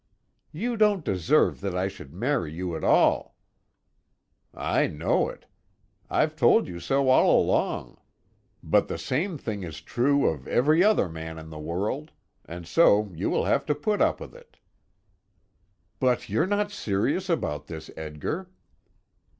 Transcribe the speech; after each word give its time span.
"You 0.51 0.77
don't 0.77 1.05
deserve 1.05 1.61
that 1.61 1.77
I 1.77 1.87
should 1.87 2.11
marry 2.11 2.51
you 2.51 2.75
at 2.75 2.83
all." 2.83 3.35
"I 4.51 4.87
know 4.87 5.29
it. 5.29 5.45
I've 6.09 6.35
told 6.35 6.67
you 6.67 6.79
so 6.79 7.09
all 7.09 7.39
along. 7.39 7.99
But 8.63 8.87
the 8.87 8.97
same 8.97 9.37
thing 9.37 9.61
is 9.61 9.79
true 9.79 10.25
of 10.27 10.47
every 10.47 10.83
other 10.83 11.07
man 11.07 11.37
in 11.37 11.51
the 11.51 11.59
world, 11.59 12.09
and 12.45 12.65
so 12.67 13.11
you 13.13 13.29
will 13.29 13.45
have 13.45 13.63
to 13.67 13.75
put 13.75 14.01
up 14.01 14.19
with 14.19 14.33
it." 14.33 14.57
"But 15.99 16.29
you're 16.29 16.47
not 16.47 16.71
serious 16.71 17.29
about 17.29 17.67
this, 17.67 17.91
Edgar?" 17.95 18.49